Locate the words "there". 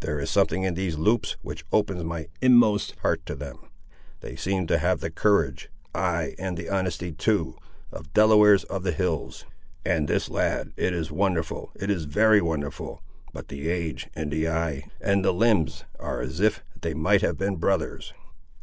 0.00-0.20